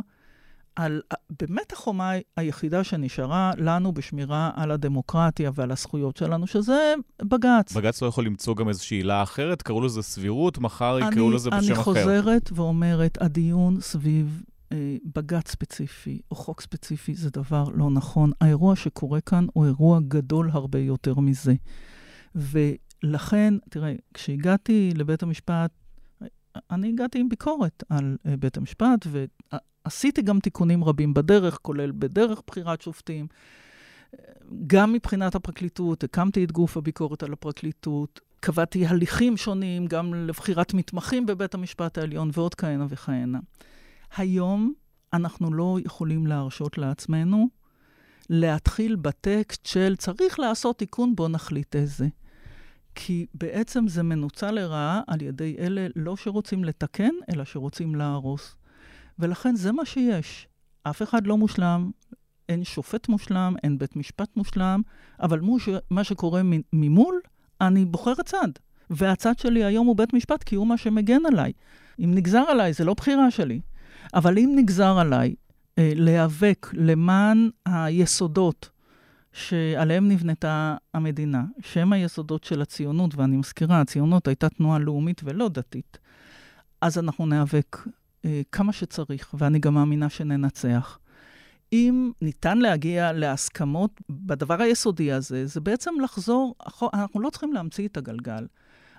[0.76, 1.02] על
[1.42, 7.74] באמת החומה היחידה שנשארה לנו בשמירה על הדמוקרטיה ועל הזכויות שלנו, שזה בג"ץ.
[7.74, 9.62] בג"ץ לא יכול למצוא גם איזושהי עילה אחרת?
[9.62, 11.74] קראו לזה סבירות, מחר יקראו לזה בשם אחר.
[11.74, 18.32] אני חוזרת ואומרת, הדיון סביב אה, בג"ץ ספציפי או חוק ספציפי זה דבר לא נכון.
[18.42, 21.54] האירוע שקורה כאן הוא אירוע גדול הרבה יותר מזה.
[22.36, 25.72] ולכן, תראה, כשהגעתי לבית המשפט,
[26.72, 29.08] אני הגעתי עם ביקורת על uh, בית המשפט,
[29.86, 33.28] ועשיתי גם תיקונים רבים בדרך, כולל בדרך בחירת שופטים.
[34.68, 41.26] גם מבחינת הפרקליטות, הקמתי את גוף הביקורת על הפרקליטות, קבעתי הליכים שונים, גם לבחירת מתמחים
[41.26, 43.40] בבית המשפט העליון ועוד כהנה וכהנה.
[44.18, 44.74] היום
[45.14, 47.50] אנחנו לא יכולים להרשות לעצמנו
[48.30, 52.08] להתחיל בטקסט של צריך לעשות תיקון, בוא נחליט איזה.
[52.96, 58.56] כי בעצם זה מנוצל לרעה על ידי אלה לא שרוצים לתקן, אלא שרוצים להרוס.
[59.20, 60.48] ולכן זה מה שיש.
[60.84, 61.92] אף אחד לא מושלם,
[62.50, 64.82] אין שופט מושלם, אין בית משפט מושלם,
[65.22, 66.42] אבל מוש, מה שקורה
[66.74, 67.20] ממול,
[67.62, 68.48] אני בוחרת צד.
[68.90, 71.52] והצד שלי היום הוא בית משפט, כי הוא מה שמגן עליי.
[72.00, 73.62] אם נגזר עליי, זה לא בחירה שלי.
[74.14, 75.36] אבל אם נגזר עליי
[75.80, 78.70] אה, להיאבק למען היסודות
[79.34, 85.98] שעליהם נבנתה המדינה, שהם היסודות של הציונות, ואני מזכירה, הציונות הייתה תנועה לאומית ולא דתית.
[86.82, 87.78] אז אנחנו ניאבק
[88.26, 91.00] אה, כמה שצריך, ואני גם מאמינה שננצח.
[91.74, 96.56] אם ניתן להגיע להסכמות בדבר היסודי הזה, זה בעצם לחזור,
[96.94, 98.48] אנחנו לא צריכים להמציא את הגלגל.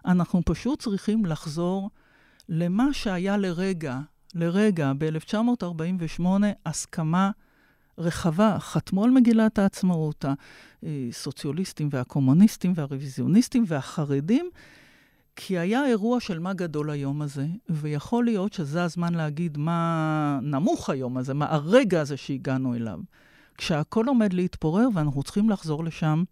[0.06, 1.90] אנחנו פשוט צריכים לחזור
[2.48, 4.00] למה שהיה לרגע,
[4.34, 6.24] לרגע, ב-1948,
[6.66, 7.30] הסכמה
[7.98, 8.56] רחבה.
[8.58, 10.24] חתמו על מגילת העצמאות
[10.82, 14.50] הסוציאליסטים והקומוניסטים והרוויזיוניסטים והחרדים,
[15.36, 20.90] כי היה אירוע של מה גדול היום הזה, ויכול להיות שזה הזמן להגיד מה נמוך
[20.90, 23.00] היום הזה, מה הרגע הזה שהגענו אליו.
[23.58, 26.24] כשהכול עומד להתפורר ואנחנו צריכים לחזור לשם,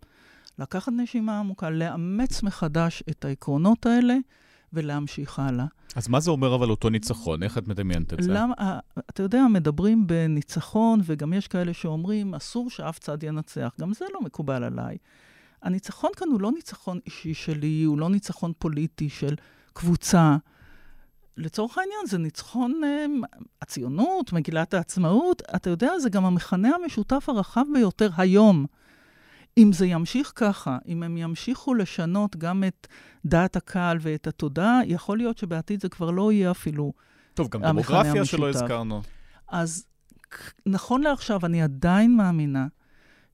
[0.58, 4.16] לקחת נשימה עמוקה, לאמץ מחדש את העקרונות האלה
[4.72, 5.64] ולהמשיך הלאה.
[5.96, 7.42] אז מה זה אומר אבל אותו ניצחון?
[7.42, 8.32] איך את מדמיינת את זה?
[8.32, 8.78] למה,
[9.10, 13.74] אתה יודע, מדברים בניצחון, וגם יש כאלה שאומרים, אסור שאף צד ינצח.
[13.80, 14.96] גם זה לא מקובל עליי.
[15.62, 19.34] הניצחון כאן הוא לא ניצחון אישי שלי, הוא לא ניצחון פוליטי של
[19.72, 20.36] קבוצה.
[21.36, 23.06] לצורך העניין, זה ניצחון אה,
[23.62, 25.42] הציונות, מגילת העצמאות.
[25.56, 28.66] אתה יודע, זה גם המכנה המשותף הרחב ביותר היום.
[29.58, 32.86] אם זה ימשיך ככה, אם הם ימשיכו לשנות גם את
[33.24, 36.92] דעת הקהל ואת התודעה, יכול להיות שבעתיד זה כבר לא יהיה אפילו
[37.34, 39.02] טוב, גם דמוגרפיה שלא הזכרנו.
[39.48, 39.86] אז
[40.66, 42.66] נכון לעכשיו, אני עדיין מאמינה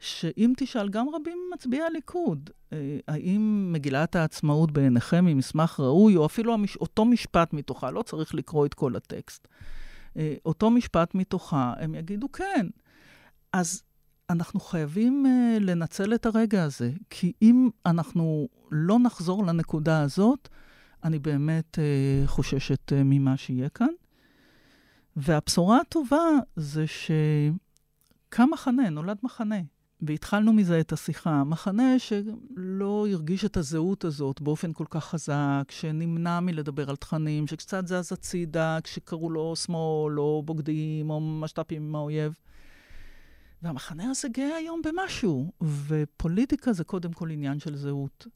[0.00, 6.26] שאם תשאל גם רבים מצביעי הליכוד, אה, האם מגילת העצמאות בעיניכם היא מסמך ראוי, או
[6.26, 6.76] אפילו המש...
[6.76, 9.48] אותו משפט מתוכה, לא צריך לקרוא את כל הטקסט,
[10.16, 12.66] אה, אותו משפט מתוכה, הם יגידו כן.
[13.52, 13.82] אז
[14.30, 20.48] אנחנו חייבים uh, לנצל את הרגע הזה, כי אם אנחנו לא נחזור לנקודה הזאת,
[21.04, 23.88] אני באמת uh, חוששת uh, ממה שיהיה כאן.
[25.16, 29.60] והבשורה הטובה זה שקם מחנה, נולד מחנה.
[30.00, 31.44] והתחלנו מזה את השיחה.
[31.44, 37.86] מחנה שלא הרגיש את הזהות הזאת באופן כל כך חזק, שנמנע מלדבר על תכנים, שקצת
[37.86, 42.38] זז הצידה, כשקראו לו שמאל, או בוגדים, או משת"פים עם האויב.
[43.66, 45.52] והמחנה הזה גאה היום במשהו,
[45.86, 48.26] ופוליטיקה זה קודם כל עניין של זהות.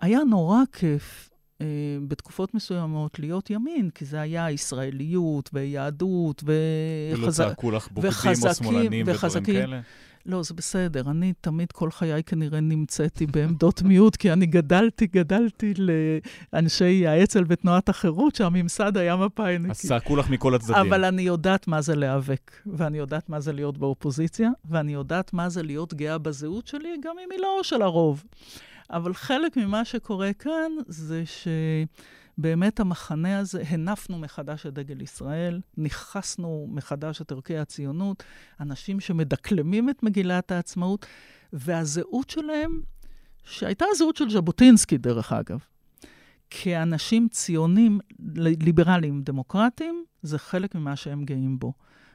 [0.00, 1.66] היה נורא כיף אה,
[2.08, 7.24] בתקופות מסוימות להיות ימין, כי זה היה ישראליות ויהדות וחזקים.
[7.24, 9.80] ולא צעקו לך בוגדים או שמאלנים ודברים כאלה?
[10.26, 11.10] לא, זה בסדר.
[11.10, 15.74] אני תמיד כל חיי כנראה נמצאתי בעמדות מיעוט, כי אני גדלתי, גדלתי
[16.52, 19.70] לאנשי האצ"ל ותנועת החירות, שהממסד היה מפא"יניקי.
[19.70, 20.86] אז צעקו לך מכל הצדדים.
[20.86, 25.48] אבל אני יודעת מה זה להיאבק, ואני יודעת מה זה להיות באופוזיציה, ואני יודעת מה
[25.48, 28.24] זה להיות גאה בזהות שלי, גם אם היא לא של הרוב.
[28.90, 31.48] אבל חלק ממה שקורה כאן זה ש...
[32.42, 38.22] באמת המחנה הזה, הנפנו מחדש את דגל ישראל, ניכסנו מחדש את ערכי הציונות,
[38.60, 41.06] אנשים שמדקלמים את מגילת העצמאות,
[41.52, 42.80] והזהות שלהם,
[43.44, 45.58] שהייתה הזהות של ז'בוטינסקי, דרך אגב,
[46.50, 48.00] כאנשים ציונים,
[48.36, 51.72] ליברליים, דמוקרטיים, זה חלק ממה שהם גאים בו.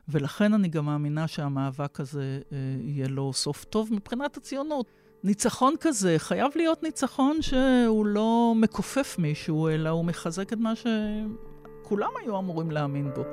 [0.08, 4.92] ולכן אני גם מאמינה שהמאבק הזה אה, יהיה לו סוף טוב מבחינת הציונות.
[5.26, 12.10] ניצחון כזה חייב להיות ניצחון שהוא לא מכופף מישהו, אלא הוא מחזק את מה שכולם
[12.24, 13.24] היו אמורים להאמין בו.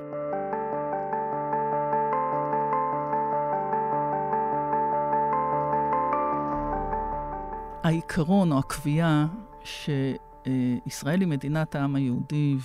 [7.85, 9.27] העיקרון או הקביעה
[9.65, 12.57] שישראל היא מדינת העם היהודי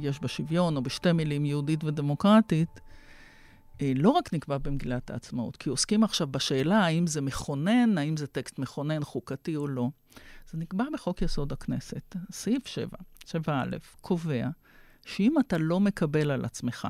[0.00, 2.80] ויש בה שוויון, או בשתי מילים יהודית ודמוקרטית,
[3.82, 8.58] לא רק נקבע במגילת העצמאות, כי עוסקים עכשיו בשאלה האם זה מכונן, האם זה טקסט
[8.58, 9.88] מכונן חוקתי או לא.
[10.50, 12.16] זה נקבע בחוק יסוד הכנסת.
[12.32, 12.88] סעיף 7,
[13.24, 13.50] 7א,
[14.00, 14.48] קובע
[15.06, 16.88] שאם אתה לא מקבל על עצמך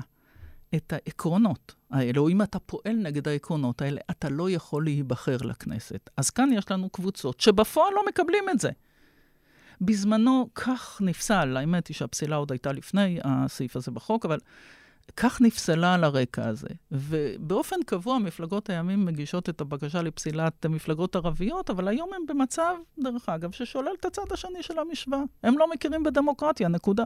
[0.75, 6.11] את העקרונות האלה, או אם אתה פועל נגד העקרונות האלה, אתה לא יכול להיבחר לכנסת.
[6.17, 8.71] אז כאן יש לנו קבוצות שבפועל לא מקבלים את זה.
[9.81, 14.39] בזמנו כך נפסל, האמת היא שהפסילה עוד הייתה לפני הסעיף הזה בחוק, אבל
[15.17, 16.69] כך נפסלה על הרקע הזה.
[16.93, 23.29] ובאופן קבוע, מפלגות הימין מגישות את הבקשה לפסילת מפלגות ערביות, אבל היום הם במצב, דרך
[23.29, 25.21] אגב, ששולל את הצד השני של המשוואה.
[25.43, 27.05] הם לא מכירים בדמוקרטיה, נקודה.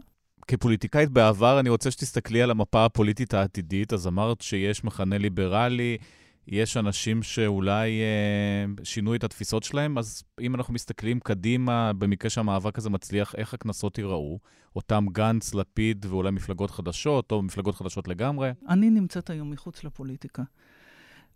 [0.49, 3.93] כפוליטיקאית בעבר, אני רוצה שתסתכלי על המפה הפוליטית העתידית.
[3.93, 5.99] אז אמרת שיש מחנה ליברלי,
[6.47, 12.79] יש אנשים שאולי אה, שינו את התפיסות שלהם, אז אם אנחנו מסתכלים קדימה, במקרה שהמאבק
[12.79, 14.39] הזה מצליח, איך הכנסות ייראו?
[14.77, 18.51] אותם גנץ, לפיד ואולי מפלגות חדשות, או מפלגות חדשות לגמרי?
[18.69, 20.43] אני נמצאת היום מחוץ לפוליטיקה.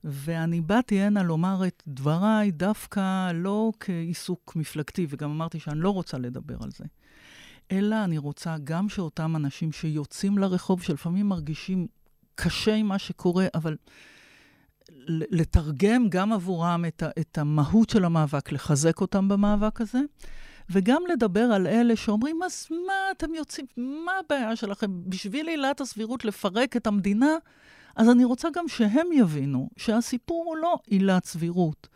[0.04, 6.18] ואני באתי הנה לומר את דבריי דווקא לא כעיסוק מפלגתי, וגם אמרתי שאני לא רוצה
[6.18, 6.84] לדבר על זה,
[7.72, 11.86] אלא אני רוצה גם שאותם אנשים שיוצאים לרחוב, שלפעמים מרגישים
[12.34, 13.76] קשה עם מה שקורה, אבל
[15.08, 20.00] לתרגם גם עבורם את, ה, את המהות של המאבק, לחזק אותם במאבק הזה,
[20.70, 24.90] וגם לדבר על אלה שאומרים, אז מה אתם יוצאים, מה הבעיה שלכם?
[25.06, 27.36] בשביל עילת הסבירות לפרק את המדינה?
[27.96, 31.88] אז אני רוצה גם שהם יבינו שהסיפור הוא לא עילת סבירות,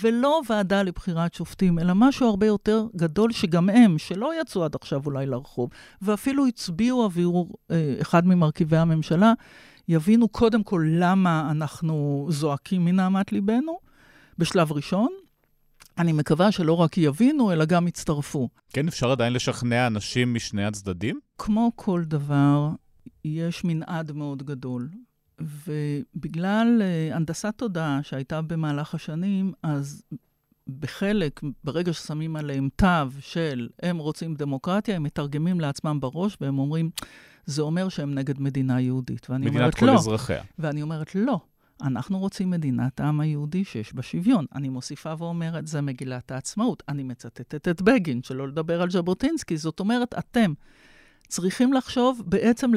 [0.00, 5.02] ולא ועדה לבחירת שופטים, אלא משהו הרבה יותר גדול, שגם הם, שלא יצאו עד עכשיו
[5.06, 5.70] אולי לרחוב,
[6.02, 9.32] ואפילו הצביעו עבור אה, אחד ממרכיבי הממשלה,
[9.88, 13.78] יבינו קודם כל למה אנחנו זועקים מנהמת ליבנו,
[14.38, 15.08] בשלב ראשון.
[15.98, 18.48] אני מקווה שלא רק יבינו, אלא גם יצטרפו.
[18.72, 21.20] כן, אפשר עדיין לשכנע אנשים משני הצדדים?
[21.38, 22.68] כמו כל דבר,
[23.24, 24.88] יש מנעד מאוד גדול.
[25.40, 30.02] ובגלל uh, הנדסת תודעה שהייתה במהלך השנים, אז
[30.80, 32.86] בחלק, ברגע ששמים עליהם תו
[33.20, 36.90] של הם רוצים דמוקרטיה, הם מתרגמים לעצמם בראש והם אומרים,
[37.46, 39.30] זה אומר שהם נגד מדינה יהודית.
[39.30, 39.68] ואני אומרת, לא.
[39.68, 40.42] מדינת כל אזרחיה.
[40.58, 41.40] ואני אומרת, לא.
[41.82, 44.44] אנחנו רוצים מדינת העם היהודי שיש בה שוויון.
[44.54, 46.82] אני מוסיפה ואומרת, זה מגילת העצמאות.
[46.88, 49.56] אני מצטטת את בגין, שלא לדבר על ז'בוטינסקי.
[49.56, 50.52] זאת אומרת, אתם
[51.28, 52.70] צריכים לחשוב בעצם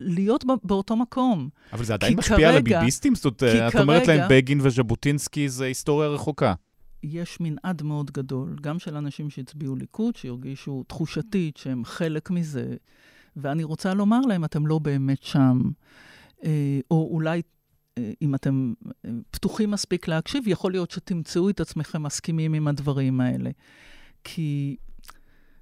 [0.00, 1.48] להיות באותו מקום.
[1.72, 3.14] אבל זה עדיין משפיע כרגע, על הביביסטים?
[3.14, 6.54] זאת אומרת, את אומרת להם בגין וז'בוטינסקי זה היסטוריה רחוקה.
[7.02, 12.74] יש מנעד מאוד גדול, גם של אנשים שהצביעו ליכוד, שהרגישו תחושתית שהם חלק מזה,
[13.42, 15.62] ואני רוצה לומר להם, אתם לא באמת שם.
[16.44, 17.42] אה, או אולי
[17.98, 23.20] אה, אם אתם אה, פתוחים מספיק להקשיב, יכול להיות שתמצאו את עצמכם מסכימים עם הדברים
[23.20, 23.50] האלה.
[24.24, 24.76] כי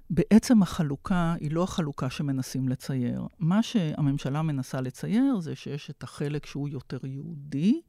[0.09, 3.27] בעצם החלוקה היא לא החלוקה שמנסים לצייר.
[3.39, 7.81] מה שהממשלה מנסה לצייר זה שיש את החלק שהוא יותר יהודי,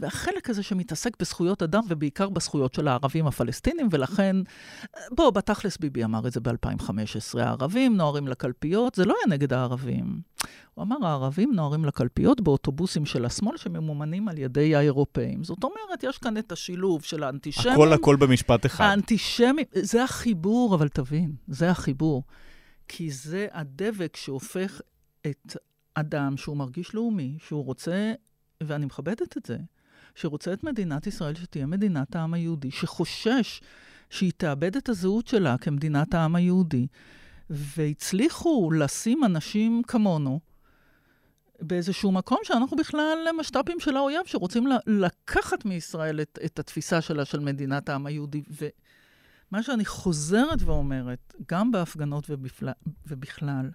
[0.00, 4.36] והחלק הזה שמתעסק בזכויות אדם, ובעיקר בזכויות של הערבים הפלסטינים, ולכן,
[5.10, 10.20] בוא, בתכלס ביבי אמר את זה ב-2015, הערבים נוהרים לקלפיות, זה לא היה נגד הערבים.
[10.74, 15.44] הוא אמר, הערבים נוהרים לקלפיות באוטובוסים של השמאל שממומנים על ידי האירופאים.
[15.44, 17.74] זאת אומרת, יש כאן את השילוב של האנטישמים.
[17.74, 18.84] הכל הכל במשפט אחד.
[18.84, 22.22] האנטישמים, זה החיבור, אבל תבין, זה החיבור.
[22.88, 24.80] כי זה הדבק שהופך
[25.26, 25.56] את
[25.94, 28.12] אדם שהוא מרגיש לאומי, שהוא רוצה,
[28.62, 29.56] ואני מכבדת את זה,
[30.14, 33.60] שרוצה את מדינת ישראל שתהיה מדינת העם היהודי, שחושש
[34.10, 36.86] שהיא תאבד את הזהות שלה כמדינת העם היהודי,
[37.50, 40.40] והצליחו לשים אנשים כמונו
[41.62, 47.40] באיזשהו מקום שאנחנו בכלל משת"פים של האויב, שרוצים לקחת מישראל את, את התפיסה שלה של
[47.40, 48.42] מדינת העם היהודי.
[48.50, 52.68] ומה שאני חוזרת ואומרת, גם בהפגנות ובפל...
[53.06, 53.70] ובכלל,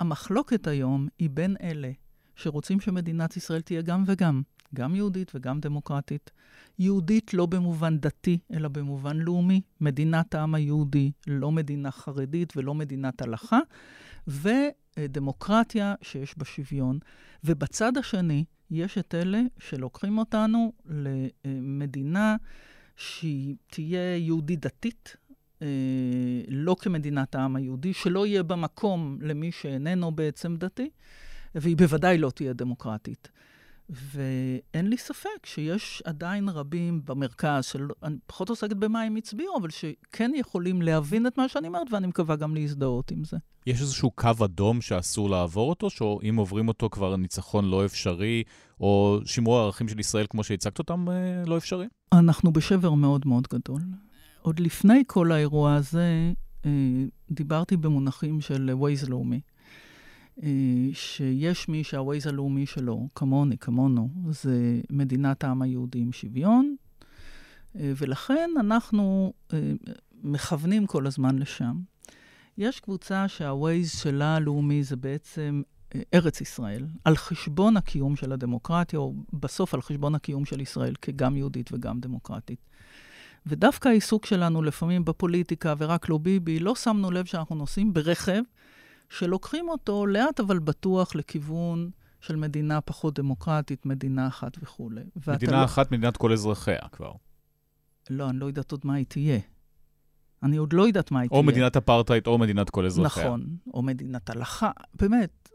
[0.00, 1.90] המחלוקת היום היא בין אלה
[2.36, 4.42] שרוצים שמדינת ישראל תהיה גם וגם.
[4.74, 6.30] גם יהודית וגם דמוקרטית.
[6.78, 9.60] יהודית לא במובן דתי, אלא במובן לאומי.
[9.80, 13.58] מדינת העם היהודי, לא מדינה חרדית ולא מדינת הלכה,
[14.28, 16.98] ודמוקרטיה שיש בה שוויון.
[17.44, 20.72] ובצד השני, יש את אלה שלוקחים אותנו
[21.44, 22.36] למדינה
[22.96, 25.16] שהיא תהיה יהודית דתית,
[25.62, 25.66] אה,
[26.48, 30.90] לא כמדינת העם היהודי, שלא יהיה בה מקום למי שאיננו בעצם דתי,
[31.54, 33.28] והיא בוודאי לא תהיה דמוקרטית.
[33.90, 40.30] ואין לי ספק שיש עדיין רבים במרכז, שאני פחות עוסקת במה הם הצביעו, אבל שכן
[40.34, 43.36] יכולים להבין את מה שאני אומרת, ואני מקווה גם להזדהות עם זה.
[43.66, 48.42] יש איזשהו קו אדום שאסור לעבור אותו, שאם עוברים אותו כבר ניצחון לא אפשרי,
[48.80, 51.86] או שימור הערכים של ישראל כמו שהצגת אותם אה, לא אפשרי?
[52.12, 53.80] אנחנו בשבר מאוד מאוד גדול.
[54.42, 56.32] עוד לפני כל האירוע הזה,
[56.66, 56.70] אה,
[57.30, 59.40] דיברתי במונחים של ווייז לאומי.
[60.42, 60.48] אה,
[60.92, 66.76] שיש מי שהווייז הלאומי שלו, כמוני, כמונו, זה מדינת העם היהודי עם שוויון,
[67.76, 69.72] אה, ולכן אנחנו אה,
[70.22, 71.76] מכוונים כל הזמן לשם.
[72.58, 75.62] יש קבוצה שהווייז שלה הלאומי זה בעצם
[76.14, 81.36] ארץ ישראל, על חשבון הקיום של הדמוקרטיה, או בסוף על חשבון הקיום של ישראל כגם
[81.36, 82.60] יהודית וגם דמוקרטית.
[83.46, 88.42] ודווקא העיסוק שלנו לפעמים בפוליטיקה ורק לא ביבי, לא שמנו לב שאנחנו נוסעים ברכב
[89.10, 95.02] שלוקחים אותו לאט אבל בטוח לכיוון של מדינה פחות דמוקרטית, מדינה אחת וכולי.
[95.28, 95.64] מדינה לא...
[95.64, 97.12] אחת, מדינת כל אזרחיה כבר.
[98.10, 99.38] לא, אני לא יודעת עוד מה היא תהיה.
[100.42, 101.40] אני עוד לא יודעת מה היא או תהיה.
[101.40, 103.24] או מדינת אפרטהייד או מדינת כל אזרחיה.
[103.24, 105.48] נכון, או מדינת הלכה, באמת.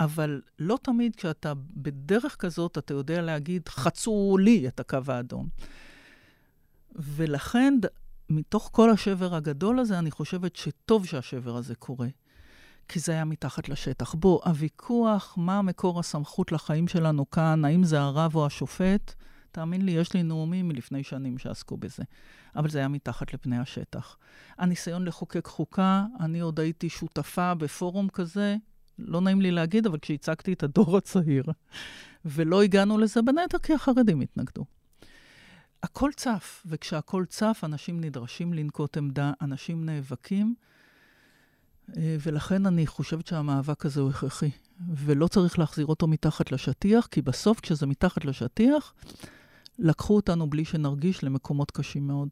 [0.00, 5.48] אבל לא תמיד כשאתה בדרך כזאת, אתה יודע להגיד, חצו לי את הקו האדום.
[6.96, 7.74] ולכן,
[8.30, 12.08] מתוך כל השבר הגדול הזה, אני חושבת שטוב שהשבר הזה קורה.
[12.88, 14.14] כי זה היה מתחת לשטח.
[14.14, 19.14] בוא, הוויכוח, מה מקור הסמכות לחיים שלנו כאן, האם זה הרב או השופט,
[19.52, 22.02] תאמין לי, יש לי נאומים מלפני שנים שעסקו בזה.
[22.56, 24.16] אבל זה היה מתחת לפני השטח.
[24.58, 28.56] הניסיון לחוקק חוקה, אני עוד הייתי שותפה בפורום כזה,
[28.98, 31.44] לא נעים לי להגיד, אבל כשהצגתי את הדור הצעיר,
[32.24, 34.64] ולא הגענו לזה היתר כי החרדים התנגדו.
[35.82, 40.54] הכל צף, וכשהכל צף, אנשים נדרשים לנקוט עמדה, אנשים נאבקים,
[41.96, 44.50] ולכן אני חושבת שהמאבק הזה הוא הכרחי.
[44.88, 48.94] ולא צריך להחזיר אותו מתחת לשטיח, כי בסוף, כשזה מתחת לשטיח,
[49.78, 52.28] לקחו אותנו בלי שנרגיש למקומות קשים מאוד.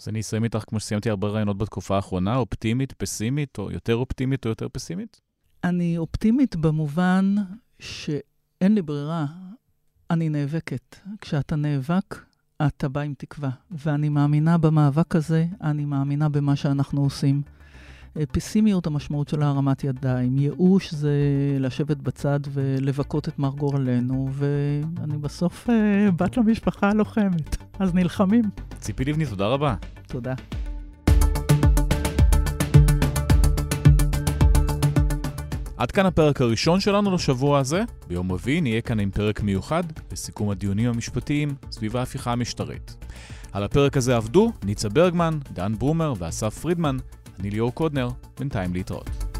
[0.00, 4.44] אז אני אסיים איתך, כמו שסיימתי הרבה רעיונות בתקופה האחרונה, אופטימית, פסימית, או יותר אופטימית
[4.44, 5.20] או יותר פסימית?
[5.64, 7.34] אני אופטימית במובן
[7.78, 9.26] שאין לי ברירה,
[10.10, 10.96] אני נאבקת.
[11.20, 12.24] כשאתה נאבק,
[12.66, 13.50] אתה בא עם תקווה.
[13.70, 17.42] ואני מאמינה במאבק הזה, אני מאמינה במה שאנחנו עושים.
[18.32, 20.38] פסימיות, המשמעות שלה הרמת ידיים.
[20.38, 21.12] ייאוש זה
[21.60, 28.44] לשבת בצד ולבכות את מר גורלנו, ואני בסוף אה, בת למשפחה הלוחמת, אז נלחמים.
[28.80, 29.74] ציפי לבני, תודה רבה.
[30.06, 30.34] תודה.
[35.76, 37.82] עד כאן הפרק הראשון שלנו לשבוע הזה.
[38.08, 42.96] ביום רביעי נהיה כאן עם פרק מיוחד לסיכום הדיונים המשפטיים סביב ההפיכה המשטרית.
[43.52, 46.96] על הפרק הזה עבדו ניצה ברגמן, דן ברומר ואסף פרידמן.
[47.40, 48.08] אני ליאור קודנר,
[48.38, 49.31] בינתיים להתראות.